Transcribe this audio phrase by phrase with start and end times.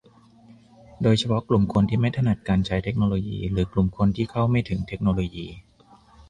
[1.01, 5.47] โดยเฉพาะกลุ่มคนที่ไม่ถนัดการใช้เทคโนโลยี หรือ กลุ่มคนที่เข้าไม่ถึงเทคโนโลยี